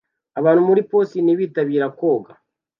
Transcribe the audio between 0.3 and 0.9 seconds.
abantu muri